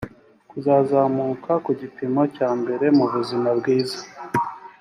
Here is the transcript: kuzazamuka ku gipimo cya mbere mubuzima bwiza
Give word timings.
kuzazamuka 0.49 1.51
ku 1.65 1.71
gipimo 1.81 2.21
cya 2.35 2.49
mbere 2.59 2.85
mubuzima 2.97 3.49
bwiza 3.59 4.01